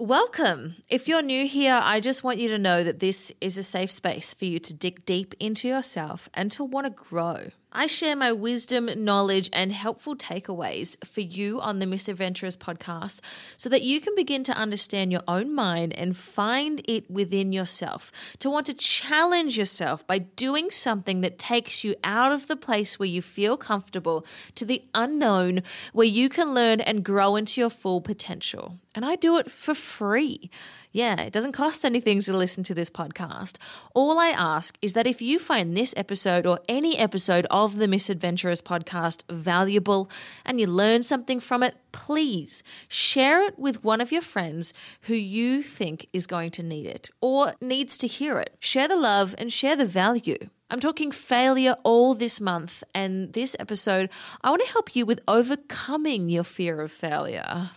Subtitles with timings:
[0.00, 0.76] Welcome.
[0.88, 3.92] If you're new here, I just want you to know that this is a safe
[3.92, 7.50] space for you to dig deep into yourself and to want to grow.
[7.72, 13.20] I share my wisdom, knowledge, and helpful takeaways for you on the Misadventurers podcast
[13.56, 18.10] so that you can begin to understand your own mind and find it within yourself.
[18.40, 22.98] To want to challenge yourself by doing something that takes you out of the place
[22.98, 24.26] where you feel comfortable
[24.56, 25.62] to the unknown
[25.92, 28.80] where you can learn and grow into your full potential.
[28.94, 30.50] And I do it for free.
[30.92, 33.58] Yeah, it doesn't cost anything to listen to this podcast.
[33.94, 38.62] All I ask is that if you find this episode or any episode the Misadventurers
[38.62, 40.10] podcast valuable
[40.44, 45.14] and you learn something from it, please share it with one of your friends who
[45.14, 48.56] you think is going to need it or needs to hear it.
[48.60, 50.38] Share the love and share the value.
[50.70, 54.08] I'm talking failure all this month, and this episode,
[54.42, 57.70] I want to help you with overcoming your fear of failure.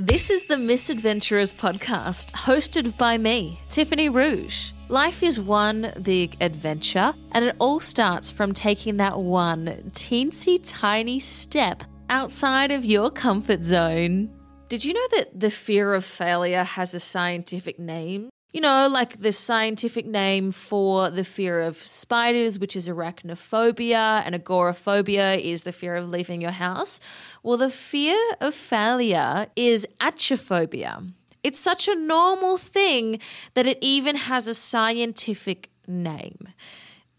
[0.00, 4.70] This is the Misadventurers podcast, hosted by me, Tiffany Rouge.
[4.88, 11.18] Life is one big adventure, and it all starts from taking that one teensy tiny
[11.18, 14.30] step outside of your comfort zone.
[14.68, 18.30] Did you know that the fear of failure has a scientific name?
[18.50, 24.34] You know, like the scientific name for the fear of spiders, which is arachnophobia, and
[24.34, 26.98] agoraphobia is the fear of leaving your house.
[27.42, 31.12] Well, the fear of failure is atychiphobia.
[31.42, 33.20] It's such a normal thing
[33.52, 36.48] that it even has a scientific name.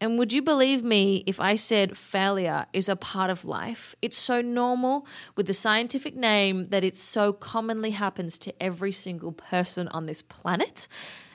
[0.01, 3.95] And would you believe me if I said failure is a part of life?
[4.01, 9.33] It's so normal with the scientific name that it so commonly happens to every single
[9.33, 10.87] person on this planet.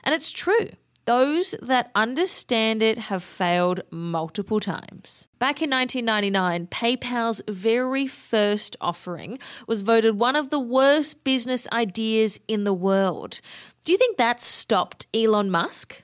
[0.03, 0.69] And it's true.
[1.05, 5.27] Those that understand it have failed multiple times.
[5.37, 12.39] Back in 1999, PayPal's very first offering was voted one of the worst business ideas
[12.47, 13.39] in the world.
[13.83, 16.01] Do you think that stopped Elon Musk?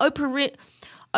[0.00, 0.54] Oprah.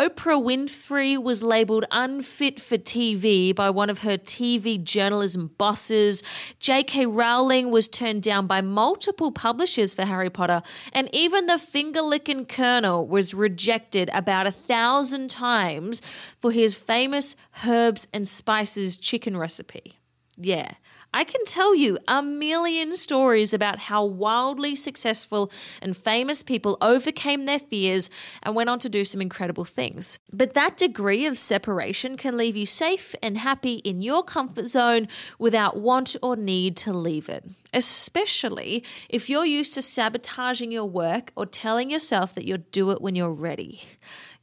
[0.00, 6.22] Oprah Winfrey was labeled unfit for TV by one of her TV journalism bosses.
[6.58, 7.04] J.K.
[7.04, 10.62] Rowling was turned down by multiple publishers for Harry Potter.
[10.94, 16.00] And even the finger licking Colonel was rejected about a thousand times
[16.40, 19.98] for his famous herbs and spices chicken recipe.
[20.38, 20.76] Yeah.
[21.12, 25.50] I can tell you a million stories about how wildly successful
[25.82, 28.10] and famous people overcame their fears
[28.42, 30.20] and went on to do some incredible things.
[30.32, 35.08] But that degree of separation can leave you safe and happy in your comfort zone
[35.38, 37.44] without want or need to leave it.
[37.74, 43.00] Especially if you're used to sabotaging your work or telling yourself that you'll do it
[43.00, 43.82] when you're ready.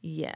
[0.00, 0.34] Yeah.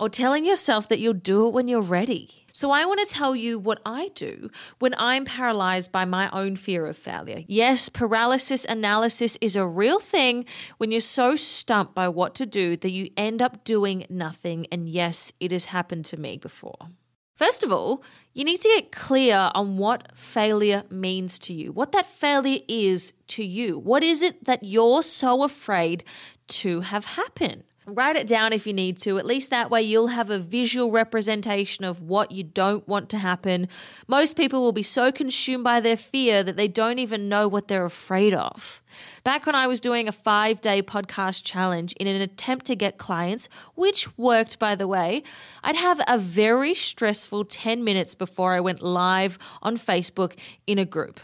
[0.00, 2.46] Or telling yourself that you'll do it when you're ready.
[2.52, 6.56] So, I want to tell you what I do when I'm paralyzed by my own
[6.56, 7.44] fear of failure.
[7.46, 10.46] Yes, paralysis analysis is a real thing
[10.78, 14.66] when you're so stumped by what to do that you end up doing nothing.
[14.72, 16.88] And yes, it has happened to me before.
[17.36, 18.02] First of all,
[18.34, 23.12] you need to get clear on what failure means to you, what that failure is
[23.28, 23.78] to you.
[23.78, 26.04] What is it that you're so afraid
[26.48, 27.64] to have happen?
[27.86, 29.16] Write it down if you need to.
[29.16, 33.18] At least that way you'll have a visual representation of what you don't want to
[33.18, 33.68] happen.
[34.06, 37.68] Most people will be so consumed by their fear that they don't even know what
[37.68, 38.82] they're afraid of.
[39.24, 42.98] Back when I was doing a five day podcast challenge in an attempt to get
[42.98, 45.22] clients, which worked by the way,
[45.64, 50.34] I'd have a very stressful 10 minutes before I went live on Facebook
[50.66, 51.18] in a group.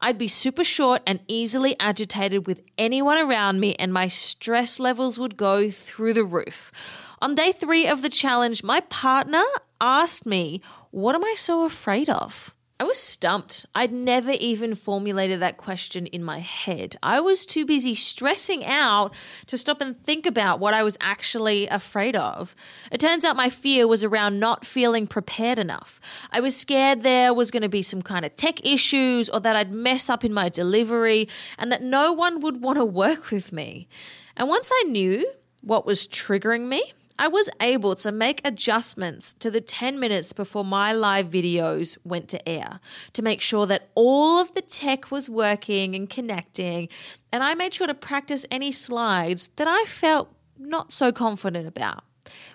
[0.00, 5.18] I'd be super short and easily agitated with anyone around me, and my stress levels
[5.18, 6.72] would go through the roof.
[7.20, 9.44] On day three of the challenge, my partner
[9.80, 12.54] asked me, What am I so afraid of?
[12.80, 13.66] I was stumped.
[13.74, 16.94] I'd never even formulated that question in my head.
[17.02, 19.12] I was too busy stressing out
[19.48, 22.54] to stop and think about what I was actually afraid of.
[22.92, 26.00] It turns out my fear was around not feeling prepared enough.
[26.30, 29.56] I was scared there was going to be some kind of tech issues or that
[29.56, 31.28] I'd mess up in my delivery
[31.58, 33.88] and that no one would want to work with me.
[34.36, 35.28] And once I knew
[35.62, 40.64] what was triggering me, I was able to make adjustments to the 10 minutes before
[40.64, 42.78] my live videos went to air
[43.14, 46.88] to make sure that all of the tech was working and connecting.
[47.32, 52.04] And I made sure to practice any slides that I felt not so confident about.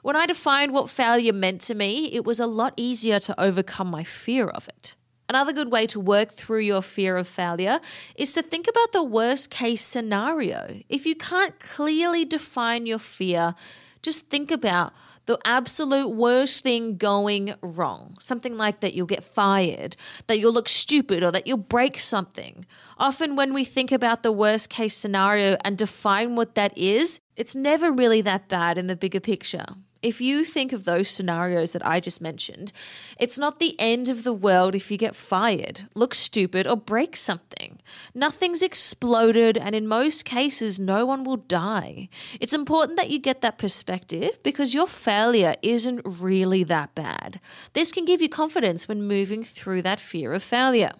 [0.01, 3.89] When I defined what failure meant to me, it was a lot easier to overcome
[3.89, 4.95] my fear of it.
[5.27, 7.79] Another good way to work through your fear of failure
[8.15, 10.79] is to think about the worst case scenario.
[10.89, 13.55] If you can't clearly define your fear,
[14.03, 14.93] just think about
[15.25, 18.17] the absolute worst thing going wrong.
[18.19, 19.95] Something like that you'll get fired,
[20.27, 22.65] that you'll look stupid, or that you'll break something.
[22.97, 27.55] Often, when we think about the worst case scenario and define what that is, it's
[27.55, 29.65] never really that bad in the bigger picture
[30.03, 32.71] if you think of those scenarios that I just mentioned,
[33.17, 37.15] it's not the end of the world if you get fired, look stupid, or break
[37.15, 37.79] something.
[38.13, 42.09] Nothing's exploded, and in most cases, no one will die.
[42.39, 47.39] It's important that you get that perspective because your failure isn't really that bad.
[47.71, 50.91] This can give you confidence when moving through that fear of failure.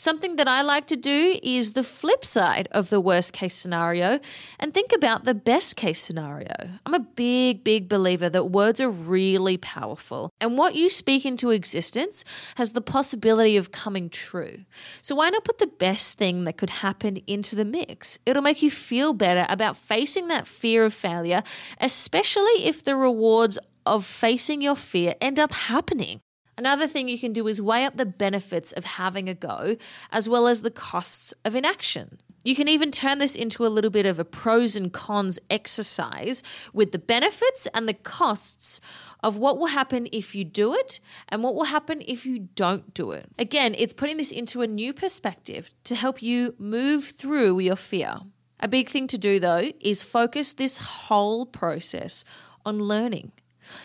[0.00, 4.20] Something that I like to do is the flip side of the worst case scenario
[4.60, 6.54] and think about the best case scenario.
[6.86, 11.50] I'm a big, big believer that words are really powerful, and what you speak into
[11.50, 12.24] existence
[12.54, 14.64] has the possibility of coming true.
[15.02, 18.20] So, why not put the best thing that could happen into the mix?
[18.24, 21.42] It'll make you feel better about facing that fear of failure,
[21.80, 26.20] especially if the rewards of facing your fear end up happening.
[26.58, 29.76] Another thing you can do is weigh up the benefits of having a go
[30.10, 32.18] as well as the costs of inaction.
[32.42, 36.42] You can even turn this into a little bit of a pros and cons exercise
[36.72, 38.80] with the benefits and the costs
[39.22, 42.92] of what will happen if you do it and what will happen if you don't
[42.92, 43.26] do it.
[43.38, 48.18] Again, it's putting this into a new perspective to help you move through your fear.
[48.58, 52.24] A big thing to do though is focus this whole process
[52.66, 53.30] on learning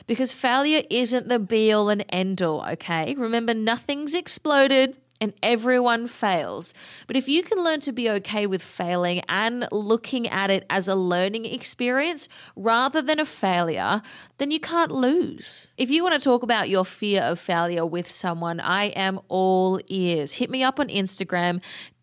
[0.07, 3.15] because failure isn't the be all and end all, okay?
[3.15, 6.73] Remember, nothing's exploded and everyone fails.
[7.07, 10.87] But if you can learn to be okay with failing and looking at it as
[10.87, 14.01] a learning experience rather than a failure,
[14.37, 15.71] then you can't lose.
[15.77, 19.79] If you want to talk about your fear of failure with someone, I am all
[19.87, 20.33] ears.
[20.33, 21.61] Hit me up on Instagram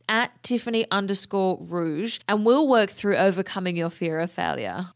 [0.09, 4.89] at Tiffany underscore rouge and we'll work through overcoming your fear of failure.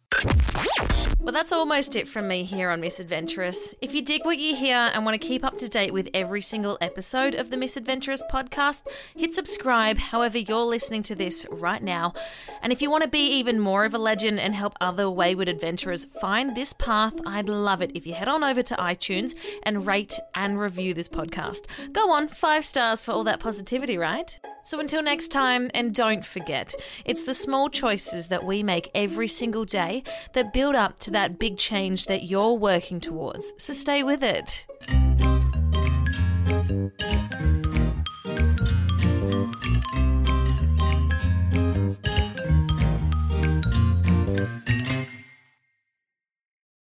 [1.24, 3.72] Well, that's almost it from me here on Misadventurers.
[3.80, 6.42] If you dig what you hear and want to keep up to date with every
[6.42, 8.82] single episode of the Misadventurers podcast,
[9.16, 12.12] hit subscribe however you're listening to this right now.
[12.60, 15.48] And if you want to be even more of a legend and help other wayward
[15.48, 19.86] adventurers find this path, I'd love it if you head on over to iTunes and
[19.86, 21.68] rate and review this podcast.
[21.94, 24.38] Go on, five stars for all that positivity, right?
[24.66, 26.74] So until next time, and don't forget,
[27.04, 31.38] it's the small choices that we make every single day that build up to that
[31.38, 33.54] big change that you're working towards.
[33.56, 34.66] So stay with it.